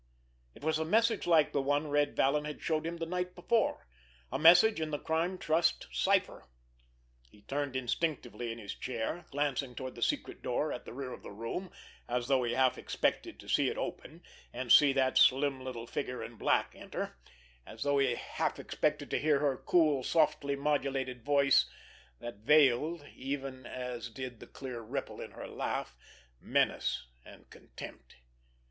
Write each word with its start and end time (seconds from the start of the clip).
It 0.55 0.63
was 0.63 0.79
a 0.79 0.83
message 0.83 1.27
like 1.27 1.51
the 1.53 1.61
one 1.61 1.85
Red 1.87 2.15
Vallon 2.15 2.43
had 2.45 2.59
showed 2.59 2.87
him 2.87 2.97
the 2.97 3.05
night 3.05 3.35
before, 3.35 3.85
a 4.31 4.39
message 4.39 4.81
in 4.81 4.89
the 4.89 4.97
Crime 4.97 5.37
Trust's 5.37 5.85
cipher. 5.91 6.47
He 7.29 7.43
turned 7.43 7.75
instinctively 7.75 8.51
in 8.51 8.57
his 8.57 8.73
chair, 8.73 9.27
glancing 9.29 9.75
toward 9.75 9.93
the 9.93 10.01
secret 10.01 10.41
door 10.41 10.73
at 10.73 10.85
the 10.85 10.93
rear 10.93 11.13
of 11.13 11.21
the 11.21 11.29
room, 11.29 11.69
as 12.09 12.27
though 12.27 12.41
he 12.41 12.53
half 12.55 12.79
expected 12.79 13.39
to 13.39 13.47
see 13.47 13.69
it 13.69 13.77
open, 13.77 14.23
and 14.51 14.71
see 14.71 14.91
that 14.93 15.19
slim 15.19 15.63
little 15.63 15.85
figure 15.85 16.23
in 16.23 16.35
black 16.35 16.73
enter, 16.75 17.19
as 17.67 17.83
though 17.83 17.99
he 17.99 18.15
half 18.15 18.57
expected 18.57 19.11
to 19.11 19.19
hear 19.19 19.37
her 19.37 19.55
cool, 19.67 20.01
softly 20.01 20.55
modulated 20.55 21.23
voice 21.23 21.69
that 22.19 22.37
veiled, 22.37 23.05
even 23.15 23.67
as 23.67 24.09
did 24.09 24.39
the 24.39 24.47
clear 24.47 24.81
ripple 24.81 25.21
in 25.21 25.29
her 25.33 25.45
laugh, 25.47 25.95
menace 26.39 27.05
and 27.23 27.51
contempt. 27.51 28.15